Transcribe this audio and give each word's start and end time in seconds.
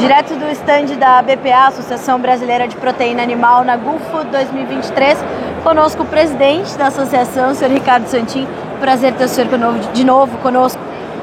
direto 0.00 0.34
do 0.34 0.46
estande 0.46 0.96
da 0.96 1.20
BPA, 1.20 1.68
Associação 1.68 2.18
Brasileira 2.18 2.66
de 2.66 2.74
Proteína 2.74 3.22
Animal, 3.22 3.64
na 3.64 3.76
GUFO 3.76 4.24
2023. 4.32 5.18
Conosco 5.62 6.04
o 6.04 6.06
presidente 6.06 6.76
da 6.78 6.86
associação, 6.86 7.50
o 7.50 7.54
senhor 7.54 7.70
Ricardo 7.70 8.06
Santin. 8.06 8.48
Prazer 8.80 9.12
ter 9.12 9.24
o 9.24 9.28
senhor 9.28 9.48
de 9.92 10.02
novo 10.02 10.38
conosco 10.38 10.80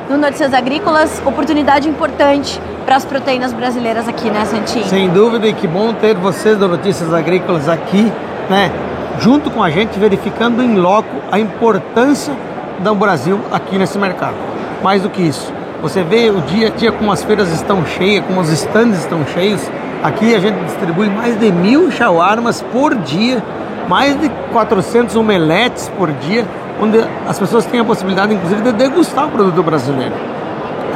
no 0.07 0.17
Notícias 0.17 0.53
Agrícolas. 0.53 1.19
Oportunidade 1.25 1.89
importante 1.89 2.61
para 2.85 2.97
as 2.97 3.03
proteínas 3.03 3.51
brasileiras 3.51 4.07
aqui, 4.07 4.29
né, 4.29 4.45
Santin? 4.45 4.83
Sem 4.83 5.09
dúvida, 5.09 5.47
e 5.47 5.53
que 5.53 5.67
bom 5.67 5.91
ter 5.93 6.13
vocês 6.13 6.55
do 6.55 6.67
Notícias 6.67 7.11
Agrícolas 7.11 7.67
aqui, 7.67 8.11
né, 8.47 8.71
junto 9.19 9.49
com 9.49 9.63
a 9.63 9.71
gente, 9.71 9.97
verificando 9.97 10.61
em 10.61 10.75
loco 10.75 11.09
a 11.31 11.39
importância 11.39 12.31
do 12.77 12.93
Brasil 12.93 13.39
aqui 13.51 13.75
nesse 13.75 13.97
mercado. 13.97 14.35
Mais 14.83 15.01
do 15.01 15.09
que 15.09 15.23
isso, 15.23 15.51
você 15.81 16.03
vê 16.03 16.29
o 16.29 16.41
dia 16.41 16.67
a 16.67 16.69
dia 16.71 16.91
como 16.91 17.11
as 17.11 17.23
feiras 17.23 17.51
estão 17.51 17.85
cheias, 17.85 18.25
como 18.25 18.41
os 18.41 18.49
stands 18.49 18.99
estão 18.99 19.25
cheios. 19.27 19.61
Aqui 20.03 20.33
a 20.33 20.39
gente 20.39 20.55
distribui 20.65 21.09
mais 21.09 21.39
de 21.39 21.51
mil 21.51 21.91
shawarmas 21.91 22.61
por 22.71 22.95
dia, 22.95 23.43
mais 23.87 24.19
de 24.19 24.29
400 24.51 25.15
omeletes 25.15 25.89
por 25.97 26.11
dia, 26.11 26.45
onde 26.81 26.99
as 27.27 27.39
pessoas 27.39 27.65
têm 27.65 27.79
a 27.79 27.85
possibilidade, 27.85 28.33
inclusive, 28.33 28.61
de 28.61 28.71
degustar 28.71 29.27
o 29.27 29.31
produto 29.31 29.63
brasileiro. 29.63 30.13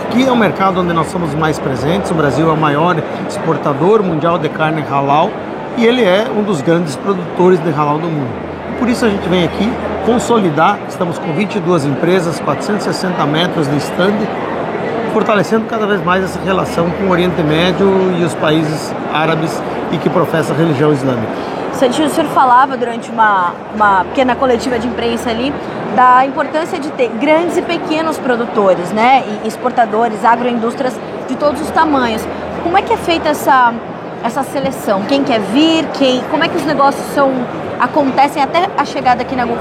Aqui 0.07 0.27
é 0.27 0.31
um 0.31 0.35
mercado 0.35 0.81
onde 0.81 0.93
nós 0.93 1.07
somos 1.07 1.33
mais 1.35 1.57
presentes. 1.59 2.11
O 2.11 2.13
Brasil 2.13 2.49
é 2.49 2.53
o 2.53 2.57
maior 2.57 2.95
exportador 3.27 4.03
mundial 4.03 4.37
de 4.37 4.49
carne 4.49 4.81
halal 4.81 5.29
e 5.77 5.85
ele 5.85 6.03
é 6.03 6.25
um 6.35 6.43
dos 6.43 6.61
grandes 6.61 6.95
produtores 6.95 7.63
de 7.63 7.69
halal 7.69 7.97
do 7.97 8.07
mundo. 8.07 8.29
Por 8.77 8.89
isso 8.89 9.05
a 9.05 9.09
gente 9.09 9.27
vem 9.29 9.43
aqui 9.43 9.71
consolidar. 10.05 10.79
Estamos 10.89 11.17
com 11.17 11.31
22 11.33 11.85
empresas, 11.85 12.39
460 12.39 13.25
metros 13.25 13.69
de 13.69 13.77
stand 13.77 14.17
fortalecendo 15.11 15.65
cada 15.65 15.85
vez 15.85 16.03
mais 16.03 16.23
essa 16.23 16.39
relação 16.39 16.89
com 16.89 17.05
o 17.05 17.09
Oriente 17.09 17.41
Médio 17.43 17.87
e 18.19 18.23
os 18.23 18.33
países 18.35 18.93
árabes 19.13 19.61
e 19.91 19.97
que 19.97 20.09
professam 20.09 20.55
a 20.55 20.59
religião 20.59 20.91
islâmica. 20.91 21.31
Santinho, 21.73 22.07
o 22.07 22.11
senhor 22.11 22.29
falava 22.29 22.77
durante 22.77 23.09
uma, 23.09 23.53
uma 23.73 24.03
pequena 24.05 24.35
coletiva 24.35 24.77
de 24.77 24.87
imprensa 24.87 25.29
ali 25.29 25.53
da 25.95 26.25
importância 26.25 26.79
de 26.79 26.89
ter 26.91 27.09
grandes 27.19 27.57
e 27.57 27.61
pequenos 27.61 28.17
produtores, 28.17 28.91
né, 28.91 29.23
e 29.43 29.47
exportadores, 29.47 30.23
agroindústrias 30.23 30.93
de 31.27 31.35
todos 31.35 31.61
os 31.61 31.69
tamanhos. 31.71 32.25
Como 32.63 32.77
é 32.77 32.81
que 32.81 32.93
é 32.93 32.97
feita 32.97 33.29
essa, 33.29 33.73
essa 34.23 34.43
seleção? 34.43 35.01
Quem 35.03 35.23
quer 35.23 35.39
vir? 35.39 35.85
Quem? 35.93 36.21
Como 36.29 36.43
é 36.43 36.47
que 36.47 36.55
os 36.55 36.65
negócios 36.65 37.03
são 37.13 37.31
acontecem 37.79 38.41
até 38.41 38.69
a 38.77 38.85
chegada 38.85 39.23
aqui 39.23 39.35
na 39.35 39.45
Gulf? 39.45 39.59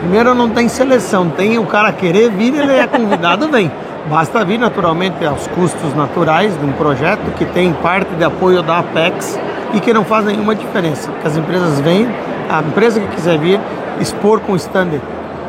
Primeiro 0.00 0.34
não 0.34 0.48
tem 0.48 0.68
seleção, 0.68 1.28
tem 1.28 1.58
o 1.58 1.66
cara 1.66 1.92
querer 1.92 2.30
vir, 2.30 2.54
ele 2.54 2.72
é 2.72 2.86
convidado, 2.86 3.48
vem. 3.48 3.70
Basta 4.08 4.42
vir 4.42 4.58
naturalmente 4.58 5.22
aos 5.26 5.46
custos 5.48 5.94
naturais 5.94 6.58
de 6.58 6.64
um 6.64 6.72
projeto 6.72 7.30
que 7.36 7.44
tem 7.44 7.74
parte 7.74 8.08
de 8.14 8.24
apoio 8.24 8.62
da 8.62 8.78
Apex 8.78 9.38
e 9.74 9.80
que 9.80 9.92
não 9.92 10.02
faz 10.02 10.24
nenhuma 10.24 10.54
diferença, 10.54 11.10
porque 11.10 11.28
as 11.28 11.36
empresas 11.36 11.78
vêm, 11.80 12.08
a 12.48 12.60
empresa 12.60 13.00
que 13.00 13.06
quiser 13.08 13.38
vir 13.38 13.60
expor 14.00 14.40
com 14.40 14.56
stand 14.56 14.98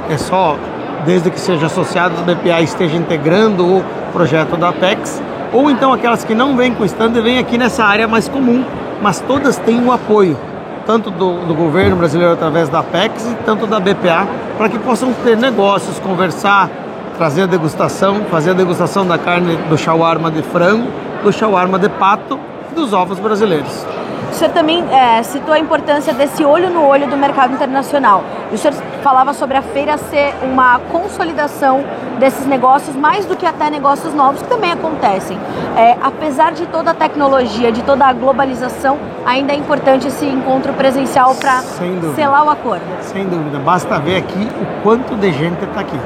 é 0.10 0.18
só 0.18 0.58
desde 1.06 1.32
que 1.32 1.40
seja 1.40 1.68
associado 1.68 2.16
ao 2.18 2.24
BPA 2.24 2.60
esteja 2.60 2.98
integrando 2.98 3.66
o 3.66 3.84
projeto 4.12 4.58
da 4.58 4.70
Apex, 4.70 5.22
ou 5.54 5.72
então 5.72 5.94
aquelas 5.94 6.26
que 6.26 6.36
não 6.36 6.58
vêm 6.58 6.73
com 6.73 6.84
stand 6.84 7.14
vêm 7.22 7.40
aqui 7.40 7.58
nessa 7.58 7.86
área 7.86 8.10
mais 8.10 8.28
comum, 8.28 8.66
mas 9.02 9.22
todas 9.22 9.58
têm 9.58 9.82
o 9.86 9.90
apoio, 9.90 10.38
tanto 10.86 11.10
do, 11.10 11.46
do 11.46 11.54
governo 11.54 11.96
brasileiro 11.96 12.34
através 12.34 12.68
da 12.68 12.80
Apex 12.80 13.26
e 13.26 13.36
tanto 13.46 13.66
da 13.66 13.80
BPA, 13.80 14.28
para 14.58 14.68
que 14.68 14.78
possam 14.78 15.14
ter 15.23 15.38
negócios, 15.38 15.98
conversar, 16.00 16.70
trazer 17.20 17.44
a 17.44 17.45
degustação, 17.48 18.23
fazer 18.31 18.52
a 18.52 18.53
degustação 18.53 19.06
da 19.06 19.17
carne 19.17 19.58
do 19.67 19.78
shawarma 19.78 20.31
de 20.31 20.42
frango, 20.42 20.89
do 21.22 21.34
shawarma 21.34 21.78
de 21.78 21.89
pato 21.89 22.39
e 22.72 22.73
dos 22.73 22.94
ovos 22.94 23.20
brasileiros. 23.20 23.86
O 24.31 24.34
senhor 24.36 24.53
também 24.53 24.86
é, 24.89 25.22
citou 25.22 25.53
a 25.53 25.59
importância 25.59 26.14
desse 26.14 26.45
olho 26.45 26.70
no 26.70 26.86
olho 26.86 27.08
do 27.08 27.17
mercado 27.17 27.54
internacional. 27.54 28.23
E 28.49 28.55
o 28.55 28.58
senhor 28.58 28.73
falava 29.04 29.33
sobre 29.33 29.58
a 29.58 29.61
feira 29.61 29.98
ser 29.98 30.33
uma 30.44 30.80
consolidação 30.94 31.83
desses 32.20 32.45
negócios, 32.45 32.95
mais 32.95 33.26
do 33.26 33.36
que 33.36 33.45
até 33.45 33.70
negócios 33.70 34.14
novos 34.14 34.42
que 34.42 34.48
também 34.48 34.71
acontecem. 34.71 35.38
É, 35.76 35.98
apesar 36.02 36.54
de 36.54 36.67
toda 36.67 36.92
a 36.92 36.94
tecnologia, 36.94 37.70
de 37.70 37.83
toda 37.83 38.05
a 38.05 38.14
globalização, 38.14 38.98
ainda 39.26 39.52
é 39.52 39.58
importante 39.58 40.08
esse 40.08 40.26
encontro 40.26 40.71
presencial 40.71 41.36
para 41.36 41.60
selar 42.15 42.45
o 42.45 42.49
acordo. 42.49 42.86
Sem 43.02 43.26
dúvida. 43.27 43.60
Basta 43.60 43.99
ver 43.99 44.15
aqui 44.15 44.48
o 44.61 44.83
quanto 44.83 45.17
de 45.17 45.33
gente 45.33 45.65
está 45.65 45.82
aqui 45.82 45.99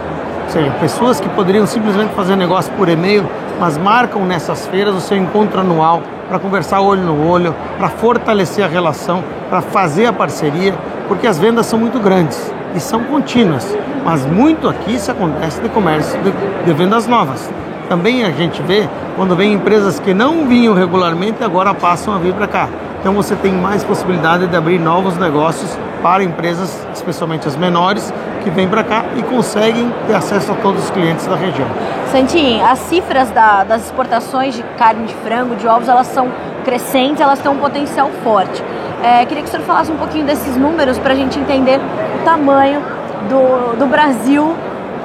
seja, 0.49 0.71
pessoas 0.79 1.19
que 1.19 1.29
poderiam 1.29 1.65
simplesmente 1.65 2.13
fazer 2.13 2.35
negócio 2.35 2.71
por 2.73 2.89
e-mail, 2.89 3.25
mas 3.59 3.77
marcam 3.77 4.25
nessas 4.25 4.65
feiras 4.67 4.95
o 4.95 5.01
seu 5.01 5.17
encontro 5.17 5.59
anual 5.59 6.01
para 6.27 6.39
conversar 6.39 6.81
olho 6.81 7.01
no 7.01 7.27
olho, 7.27 7.55
para 7.77 7.89
fortalecer 7.89 8.63
a 8.63 8.67
relação, 8.67 9.23
para 9.49 9.61
fazer 9.61 10.05
a 10.05 10.13
parceria, 10.13 10.73
porque 11.07 11.27
as 11.27 11.37
vendas 11.37 11.65
são 11.65 11.77
muito 11.77 11.99
grandes 11.99 12.51
e 12.75 12.79
são 12.79 13.03
contínuas, 13.03 13.77
mas 14.03 14.25
muito 14.25 14.67
aqui 14.67 14.97
se 14.97 15.11
acontece 15.11 15.61
de 15.61 15.69
comércio 15.69 16.19
de, 16.21 16.31
de 16.65 16.73
vendas 16.73 17.07
novas. 17.07 17.49
Também 17.87 18.23
a 18.23 18.31
gente 18.31 18.61
vê 18.61 18.87
quando 19.15 19.35
vem 19.35 19.53
empresas 19.53 19.99
que 19.99 20.13
não 20.13 20.47
vinham 20.47 20.73
regularmente 20.73 21.43
agora 21.43 21.73
passam 21.73 22.13
a 22.13 22.17
vir 22.17 22.33
para 22.33 22.47
cá. 22.47 22.69
Então 22.99 23.13
você 23.13 23.35
tem 23.35 23.51
mais 23.51 23.83
possibilidade 23.83 24.47
de 24.47 24.55
abrir 24.55 24.79
novos 24.79 25.17
negócios 25.17 25.77
para 26.03 26.21
empresas, 26.21 26.85
especialmente 26.93 27.47
as 27.47 27.55
menores, 27.55 28.13
que 28.43 28.49
vêm 28.49 28.67
para 28.67 28.83
cá 28.83 29.05
e 29.15 29.23
conseguem 29.23 29.91
ter 30.05 30.13
acesso 30.13 30.51
a 30.51 30.55
todos 30.55 30.83
os 30.83 30.89
clientes 30.91 31.25
da 31.25 31.35
região. 31.35 31.67
Santin, 32.11 32.61
as 32.61 32.77
cifras 32.79 33.31
da, 33.31 33.63
das 33.63 33.85
exportações 33.85 34.53
de 34.53 34.61
carne 34.77 35.07
de 35.07 35.13
frango, 35.15 35.55
de 35.55 35.65
ovos, 35.65 35.87
elas 35.87 36.07
são 36.07 36.29
crescentes, 36.65 37.21
elas 37.21 37.39
têm 37.39 37.49
um 37.49 37.57
potencial 37.57 38.11
forte. 38.21 38.61
É, 39.01 39.25
queria 39.25 39.43
que 39.43 39.49
o 39.49 39.51
senhor 39.51 39.65
falasse 39.65 39.91
um 39.91 39.97
pouquinho 39.97 40.25
desses 40.25 40.55
números 40.57 40.99
para 40.99 41.13
a 41.13 41.15
gente 41.15 41.39
entender 41.39 41.79
o 41.79 42.23
tamanho 42.23 42.81
do, 43.29 43.77
do 43.77 43.85
Brasil 43.85 44.55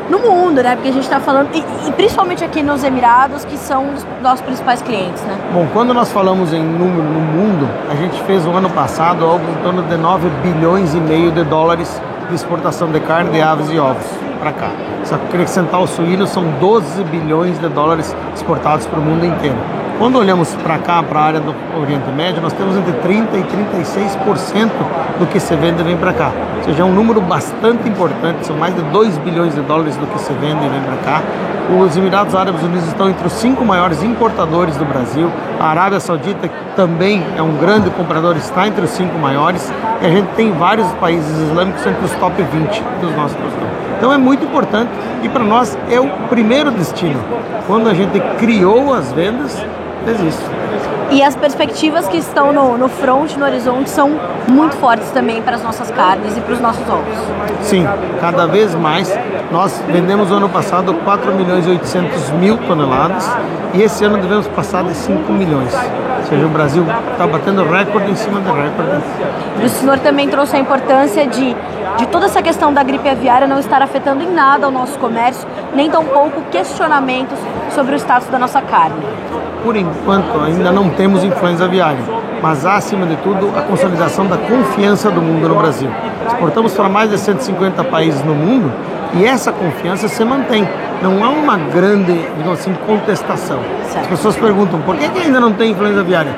no 0.09 0.19
mundo, 0.19 0.63
né? 0.63 0.75
Porque 0.75 0.89
a 0.89 0.93
gente 0.93 1.05
está 1.05 1.21
falando, 1.21 1.51
e, 1.53 1.65
e, 1.89 1.93
principalmente 1.93 2.45
aqui 2.45 2.63
nos 2.63 2.83
Emirados, 2.83 3.45
que 3.45 3.57
são 3.57 3.93
os 3.93 4.07
nossos 4.23 4.41
principais 4.41 4.81
clientes, 4.83 5.23
né? 5.23 5.37
Bom, 5.53 5.67
quando 5.73 5.93
nós 5.93 6.11
falamos 6.11 6.53
em 6.53 6.63
número 6.63 7.03
no 7.03 7.21
mundo, 7.21 7.69
a 7.91 7.95
gente 7.95 8.21
fez 8.23 8.47
o 8.47 8.51
ano 8.51 8.71
passado 8.71 9.25
algo 9.25 9.45
em 9.51 9.63
torno 9.63 9.83
de 9.83 9.97
9 9.97 10.29
bilhões 10.43 10.95
e 10.95 11.01
meio 11.01 11.31
de 11.31 11.45
dólares 11.45 12.01
de 12.29 12.35
exportação 12.35 12.91
de 12.91 13.01
carne, 13.01 13.31
de 13.31 13.41
aves 13.41 13.71
e 13.71 13.79
ovos 13.79 14.07
para 14.39 14.53
cá. 14.53 14.71
Que 15.09 15.15
acrescentar 15.15 15.81
o 15.81 15.87
suíno, 15.87 16.27
são 16.27 16.45
12 16.61 17.03
bilhões 17.05 17.59
de 17.59 17.69
dólares 17.69 18.15
exportados 18.35 18.87
para 18.87 18.99
o 18.99 19.03
mundo 19.03 19.25
inteiro. 19.25 19.57
Quando 19.99 20.17
olhamos 20.17 20.55
para 20.63 20.79
cá, 20.79 21.03
para 21.03 21.19
a 21.19 21.25
área 21.25 21.41
do 21.41 21.53
Oriente 21.77 22.09
Médio, 22.13 22.41
nós 22.41 22.53
temos 22.53 22.77
entre 22.77 22.93
30% 22.93 23.27
e 23.35 23.43
36% 23.43 24.71
do 25.19 25.27
que 25.27 25.41
se 25.41 25.57
vende 25.57 25.83
vem 25.83 25.97
para 25.97 26.13
cá. 26.13 26.31
Ou 26.59 26.63
seja, 26.63 26.83
é 26.83 26.85
um 26.85 26.93
número 26.93 27.21
bastante 27.21 27.89
importante, 27.89 28.47
são 28.47 28.57
mais 28.57 28.73
de 28.77 28.81
2 28.81 29.19
bilhões 29.19 29.57
de 29.57 29.61
dólares 29.61 29.97
do 29.97 30.07
que 30.07 30.21
se 30.21 30.33
vende 30.35 30.65
e 30.65 30.69
vem 30.69 30.81
para 30.83 30.97
cá. 30.99 31.23
Os 31.81 31.97
Emirados 31.97 32.33
Árabes 32.37 32.63
Unidos 32.63 32.87
estão 32.87 33.11
entre 33.11 33.27
os 33.27 33.33
cinco 33.33 33.65
maiores 33.65 34.01
importadores 34.01 34.77
do 34.77 34.85
Brasil. 34.85 35.29
A 35.59 35.67
Arábia 35.67 35.99
Saudita 35.99 36.49
também 36.77 37.25
é 37.37 37.43
um 37.43 37.57
grande 37.57 37.91
comprador, 37.91 38.37
está 38.37 38.69
entre 38.69 38.85
os 38.85 38.91
cinco 38.91 39.19
maiores. 39.19 39.69
E 40.01 40.07
a 40.07 40.11
gente 40.11 40.29
tem 40.37 40.53
vários 40.53 40.87
países 40.93 41.37
islâmicos 41.49 41.85
entre 41.85 42.05
os 42.05 42.13
top 42.13 42.41
20 42.41 42.83
dos 43.01 43.17
nossos 43.17 43.37
produtores. 43.37 43.69
Então 43.97 44.13
é 44.13 44.17
muito 44.17 44.45
importante 44.45 44.91
e 45.25 45.29
para 45.29 45.43
nós 45.43 45.77
é 45.91 45.99
o 45.99 46.09
primeiro 46.29 46.71
destino. 46.71 47.21
Quando 47.67 47.89
a 47.89 47.95
gente 47.95 48.21
criou 48.39 48.95
as 48.95 49.11
vendas, 49.13 49.61
existe. 50.11 50.43
E 51.11 51.23
as 51.23 51.35
perspectivas 51.35 52.07
que 52.07 52.19
estão 52.19 52.53
no, 52.53 52.77
no 52.77 52.89
front, 52.89 53.35
no 53.37 53.45
horizonte, 53.45 53.89
são 53.89 54.21
muito 54.47 54.77
fortes 54.77 55.11
também 55.11 55.41
para 55.41 55.57
as 55.57 55.63
nossas 55.63 55.91
carnes 55.91 56.37
e 56.37 56.41
para 56.41 56.53
os 56.53 56.61
nossos 56.61 56.87
ovos. 56.87 57.15
Sim, 57.63 57.87
cada 58.21 58.47
vez 58.47 58.75
mais. 58.75 59.19
Nós 59.51 59.83
vendemos 59.89 60.29
no 60.29 60.37
ano 60.37 60.49
passado 60.51 60.93
4 60.93 61.33
milhões 61.33 61.67
e 61.67 61.71
800 61.71 62.31
mil 62.33 62.59
toneladas 62.59 63.27
e 63.73 63.83
esse 63.83 64.05
ano 64.05 64.19
devemos 64.19 64.47
passar 64.49 64.85
de 64.85 64.93
5 64.93 65.33
milhões. 65.33 65.73
Ou 65.75 66.25
seja, 66.25 66.45
o 66.45 66.51
Brasil 66.51 66.85
está 67.13 67.27
batendo 67.27 67.65
recorde 67.65 68.11
em 68.11 68.15
cima 68.15 68.41
de 68.43 68.51
recorde. 68.51 69.03
O 69.65 69.69
senhor 69.71 69.99
também 70.01 70.29
trouxe 70.29 70.57
a 70.57 70.59
importância 70.59 71.27
de, 71.27 71.57
de 71.97 72.07
toda 72.07 72.27
essa 72.27 72.43
questão 72.43 72.73
da 72.73 72.83
gripe 72.83 73.09
aviária 73.09 73.47
não 73.47 73.59
estar 73.59 73.83
afetando 73.83 74.23
em 74.23 74.31
nada 74.31 74.69
o 74.69 74.71
nosso 74.71 74.99
comércio, 74.99 75.49
nem 75.75 75.91
tampouco 75.91 76.43
questionamentos 76.51 77.39
sobre 77.75 77.95
o 77.95 77.97
status 77.97 78.29
da 78.29 78.39
nossa 78.39 78.61
carne 78.61 79.05
por 79.63 79.77
enquanto 79.77 80.41
ainda 80.41 80.71
não 80.73 80.89
temos 80.91 81.25
influenza 81.25 81.65
aviária, 81.65 82.01
mas 82.43 82.65
há, 82.65 82.77
acima 82.77 83.07
de 83.07 83.17
tudo, 83.17 83.51
a 83.57 83.63
consolidação 83.63 84.27
da 84.27 84.37
confiança 84.37 85.11
do 85.11 85.21
mundo 85.21 85.49
no 85.49 85.55
Brasil. 85.57 85.91
Exportamos 86.27 86.73
para 86.75 86.89
mais 86.89 87.11
de 87.11 87.19
150 87.19 87.85
países 87.85 88.25
no 88.25 88.35
mundo 88.35 88.73
e 89.15 89.27
essa 89.27 89.53
confiança 89.53 90.09
se 90.09 90.25
mantém. 90.25 90.69
Não 91.03 91.25
há 91.25 91.29
uma 91.29 91.57
grande, 91.57 92.13
digamos 92.37 92.61
assim, 92.61 92.75
contestação. 92.87 93.61
As 93.95 94.07
pessoas 94.07 94.37
perguntam, 94.37 94.81
por 94.81 94.97
que, 94.97 95.09
que 95.09 95.19
ainda 95.21 95.41
não 95.41 95.53
tem 95.53 95.73
influenza 95.73 96.01
aviária? 96.01 96.35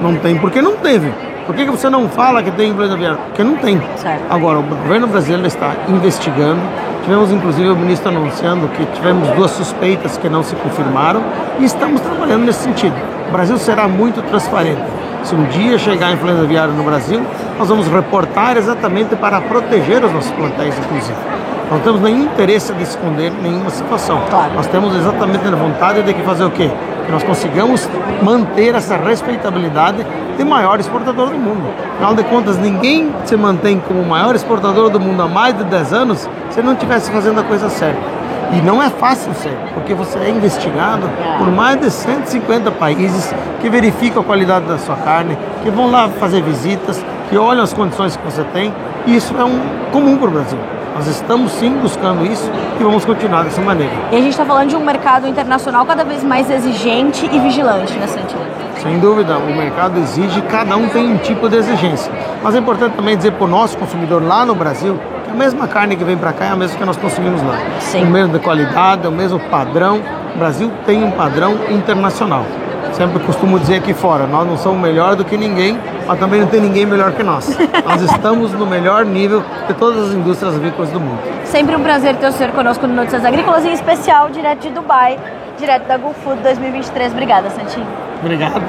Não 0.00 0.16
tem 0.16 0.36
porque 0.38 0.60
não 0.60 0.76
teve. 0.76 1.12
Por 1.46 1.54
que, 1.54 1.64
que 1.64 1.70
você 1.70 1.90
não 1.90 2.08
fala 2.08 2.42
que 2.42 2.50
tem 2.50 2.70
influenza 2.70 2.94
aviária? 2.94 3.18
Porque 3.18 3.44
não 3.44 3.56
tem. 3.56 3.80
Certo. 3.96 4.22
Agora, 4.30 4.58
o 4.58 4.62
governo 4.62 5.06
brasileiro 5.06 5.46
está 5.46 5.74
investigando, 5.88 6.60
Tivemos 7.04 7.30
inclusive 7.30 7.68
o 7.68 7.76
ministro 7.76 8.08
anunciando 8.08 8.66
que 8.68 8.86
tivemos 8.86 9.28
duas 9.32 9.50
suspeitas 9.50 10.16
que 10.16 10.26
não 10.26 10.42
se 10.42 10.56
confirmaram 10.56 11.22
e 11.58 11.64
estamos 11.66 12.00
trabalhando 12.00 12.46
nesse 12.46 12.60
sentido. 12.60 12.94
O 13.28 13.30
Brasil 13.30 13.58
será 13.58 13.86
muito 13.86 14.22
transparente. 14.22 14.80
Se 15.22 15.34
um 15.34 15.44
dia 15.44 15.76
chegar 15.76 16.06
a 16.06 16.12
influenza 16.12 16.40
aviária 16.40 16.72
no 16.72 16.82
Brasil, 16.82 17.20
nós 17.58 17.68
vamos 17.68 17.88
reportar 17.88 18.56
exatamente 18.56 19.14
para 19.16 19.38
proteger 19.42 20.02
os 20.02 20.12
nossos 20.14 20.30
plantéis, 20.30 20.74
inclusive. 20.78 21.18
Não 21.70 21.78
temos 21.80 22.00
nenhum 22.00 22.22
interesse 22.22 22.72
de 22.72 22.82
esconder 22.82 23.30
nenhuma 23.42 23.68
situação. 23.68 24.22
Claro. 24.30 24.54
Nós 24.54 24.66
temos 24.68 24.96
exatamente 24.96 25.46
a 25.46 25.50
vontade 25.50 26.02
de 26.02 26.14
que 26.14 26.22
fazer 26.22 26.44
o 26.44 26.50
quê? 26.50 26.70
Que 27.06 27.12
nós 27.12 27.22
consigamos 27.22 27.88
manter 28.22 28.74
essa 28.74 28.96
respeitabilidade 28.96 30.04
de 30.36 30.44
maior 30.44 30.80
exportador 30.80 31.28
do 31.28 31.38
mundo. 31.38 31.68
Afinal 31.94 32.14
de 32.14 32.24
contas, 32.24 32.58
ninguém 32.58 33.12
se 33.24 33.36
mantém 33.36 33.78
como 33.80 34.00
o 34.00 34.06
maior 34.06 34.34
exportador 34.34 34.90
do 34.90 34.98
mundo 34.98 35.22
há 35.22 35.28
mais 35.28 35.56
de 35.56 35.64
10 35.64 35.92
anos 35.92 36.28
se 36.50 36.62
não 36.62 36.72
estivesse 36.72 37.10
fazendo 37.10 37.40
a 37.40 37.44
coisa 37.44 37.68
certa. 37.68 38.00
E 38.52 38.60
não 38.60 38.82
é 38.82 38.90
fácil 38.90 39.32
ser, 39.34 39.56
porque 39.72 39.94
você 39.94 40.18
é 40.18 40.30
investigado 40.30 41.08
por 41.38 41.50
mais 41.50 41.80
de 41.80 41.90
150 41.90 42.70
países 42.72 43.34
que 43.60 43.68
verificam 43.68 44.22
a 44.22 44.24
qualidade 44.24 44.66
da 44.66 44.78
sua 44.78 44.96
carne, 44.96 45.36
que 45.62 45.70
vão 45.70 45.90
lá 45.90 46.08
fazer 46.08 46.42
visitas, 46.42 47.04
que 47.28 47.36
olham 47.36 47.64
as 47.64 47.72
condições 47.72 48.16
que 48.16 48.24
você 48.24 48.44
tem. 48.52 48.72
E 49.06 49.16
isso 49.16 49.34
é 49.36 49.44
um 49.44 49.60
comum 49.90 50.16
para 50.16 50.28
o 50.28 50.30
Brasil. 50.30 50.58
Nós 50.94 51.08
estamos 51.08 51.50
sim 51.52 51.70
buscando 51.78 52.24
isso 52.24 52.48
e 52.78 52.84
vamos 52.84 53.04
continuar 53.04 53.42
dessa 53.42 53.60
maneira. 53.60 53.92
E 54.12 54.16
a 54.16 54.18
gente 54.20 54.30
está 54.30 54.44
falando 54.44 54.68
de 54.68 54.76
um 54.76 54.84
mercado 54.84 55.26
internacional 55.26 55.84
cada 55.84 56.04
vez 56.04 56.22
mais 56.22 56.48
exigente 56.48 57.28
e 57.32 57.38
vigilante, 57.40 57.92
né, 57.94 58.06
Santino? 58.06 58.42
Sem 58.80 59.00
dúvida, 59.00 59.36
o 59.38 59.56
mercado 59.56 59.98
exige, 59.98 60.40
cada 60.42 60.76
um 60.76 60.88
tem 60.88 61.12
um 61.12 61.16
tipo 61.16 61.48
de 61.48 61.56
exigência. 61.56 62.12
Mas 62.42 62.54
é 62.54 62.58
importante 62.58 62.94
também 62.94 63.16
dizer 63.16 63.32
para 63.32 63.44
o 63.44 63.48
nosso 63.48 63.76
consumidor 63.76 64.22
lá 64.22 64.46
no 64.46 64.54
Brasil 64.54 64.96
que 65.24 65.30
a 65.30 65.34
mesma 65.34 65.66
carne 65.66 65.96
que 65.96 66.04
vem 66.04 66.16
para 66.16 66.32
cá 66.32 66.44
é 66.44 66.50
a 66.50 66.56
mesma 66.56 66.78
que 66.78 66.84
nós 66.84 66.96
consumimos 66.96 67.42
lá. 67.42 67.58
Sim. 67.80 68.04
O 68.04 68.06
mesmo 68.06 68.32
de 68.32 68.38
qualidade, 68.38 69.08
o 69.08 69.10
mesmo 69.10 69.40
padrão. 69.50 70.00
O 70.36 70.38
Brasil 70.38 70.70
tem 70.86 71.02
um 71.02 71.10
padrão 71.10 71.56
internacional. 71.70 72.44
Sempre 72.92 73.18
costumo 73.20 73.58
dizer 73.58 73.76
aqui 73.76 73.92
fora, 73.92 74.26
nós 74.26 74.46
não 74.46 74.56
somos 74.56 74.80
melhor 74.80 75.16
do 75.16 75.24
que 75.24 75.36
ninguém, 75.36 75.78
mas 76.06 76.18
também 76.18 76.40
não 76.40 76.46
tem 76.46 76.60
ninguém 76.60 76.86
melhor 76.86 77.12
que 77.12 77.22
nós. 77.22 77.56
nós 77.84 78.02
estamos 78.02 78.52
no 78.52 78.66
melhor 78.66 79.04
nível 79.04 79.42
de 79.66 79.74
todas 79.74 80.08
as 80.10 80.14
indústrias 80.14 80.54
agrícolas 80.54 80.90
do 80.90 81.00
mundo. 81.00 81.18
Sempre 81.44 81.74
um 81.76 81.82
prazer 81.82 82.16
ter 82.16 82.28
o 82.28 82.32
senhor 82.32 82.52
conosco 82.52 82.86
no 82.86 82.94
Notícias 82.94 83.24
Agrícolas, 83.24 83.64
em 83.64 83.72
especial 83.72 84.30
direto 84.30 84.60
de 84.60 84.70
Dubai, 84.70 85.18
direto 85.58 85.86
da 85.86 85.96
GoFood 85.96 86.40
2023. 86.42 87.12
Obrigada, 87.12 87.50
Santinho. 87.50 87.86
Obrigado. 88.20 88.62